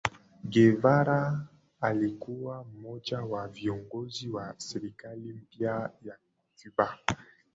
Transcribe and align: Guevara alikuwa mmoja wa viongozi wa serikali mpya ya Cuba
Guevara 0.43 1.47
alikuwa 1.81 2.63
mmoja 2.65 3.21
wa 3.21 3.47
viongozi 3.47 4.29
wa 4.29 4.53
serikali 4.57 5.33
mpya 5.33 5.91
ya 6.05 6.17
Cuba 6.63 6.97